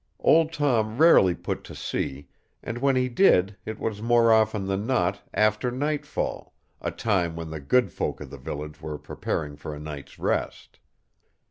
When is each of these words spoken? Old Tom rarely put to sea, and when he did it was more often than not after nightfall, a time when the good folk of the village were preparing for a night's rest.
Old 0.19 0.51
Tom 0.51 0.97
rarely 0.97 1.35
put 1.35 1.63
to 1.65 1.75
sea, 1.75 2.27
and 2.63 2.79
when 2.79 2.95
he 2.95 3.07
did 3.07 3.55
it 3.67 3.77
was 3.77 4.01
more 4.01 4.33
often 4.33 4.65
than 4.65 4.87
not 4.87 5.21
after 5.31 5.69
nightfall, 5.69 6.55
a 6.81 6.89
time 6.89 7.35
when 7.35 7.51
the 7.51 7.59
good 7.59 7.91
folk 7.93 8.19
of 8.19 8.31
the 8.31 8.37
village 8.39 8.81
were 8.81 8.97
preparing 8.97 9.55
for 9.55 9.75
a 9.75 9.79
night's 9.79 10.17
rest. 10.17 10.79